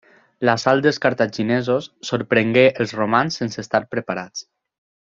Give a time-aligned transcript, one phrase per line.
[0.47, 4.47] L'assalt dels cartaginesos sorprengué els romans sense estar preparats.